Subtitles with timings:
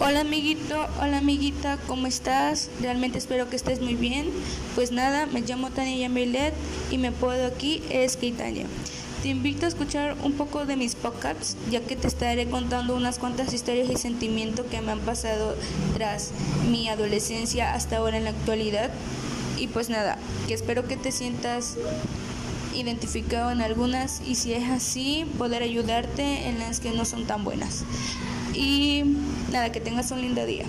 [0.00, 2.70] Hola amiguito, hola amiguita, ¿cómo estás?
[2.80, 4.30] Realmente espero que estés muy bien.
[4.76, 6.54] Pues nada, me llamo Tania Yamilet
[6.92, 8.66] y me puedo aquí es Tania.
[9.22, 13.18] Te invito a escuchar un poco de mis podcasts, ya que te estaré contando unas
[13.18, 15.56] cuantas historias y sentimientos que me han pasado
[15.94, 16.30] tras
[16.70, 18.90] mi adolescencia hasta ahora en la actualidad.
[19.58, 21.74] Y pues nada, que espero que te sientas
[22.72, 27.42] identificado en algunas y si es así, poder ayudarte en las que no son tan
[27.42, 27.84] buenas.
[28.54, 28.87] Y
[29.50, 30.64] nada, que tengas un lindo día.